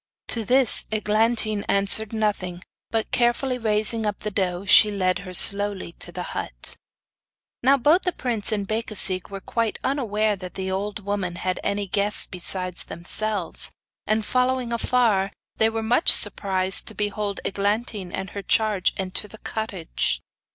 To 0.29 0.43
this 0.43 0.87
Eglantine 0.91 1.63
answered 1.69 2.11
nothing; 2.11 2.63
but 2.89 3.11
carefully 3.11 3.59
raising 3.59 4.03
up 4.07 4.21
the 4.21 4.31
doe, 4.31 4.65
she 4.65 4.89
led 4.89 5.19
her 5.19 5.33
slowly 5.35 5.91
to 5.99 6.11
the 6.11 6.23
hut. 6.33 6.75
Now 7.61 7.77
both 7.77 8.01
the 8.01 8.11
prince 8.11 8.51
and 8.51 8.67
Becasigue 8.67 9.29
were 9.29 9.39
quite 9.39 9.77
unaware 9.83 10.35
that 10.35 10.55
the 10.55 10.71
old 10.71 11.05
woman 11.05 11.35
had 11.35 11.59
any 11.63 11.85
guests 11.85 12.25
besides 12.25 12.85
themselves, 12.85 13.69
and, 14.07 14.25
following 14.25 14.73
afar, 14.73 15.33
were 15.59 15.83
much 15.83 16.11
surprised 16.11 16.87
to 16.87 16.95
behold 16.95 17.39
Eglantine 17.45 18.11
and 18.11 18.31
her 18.31 18.41
charge 18.41 18.93
enter 18.97 19.27
the 19.27 19.37
cottage. 19.37 20.19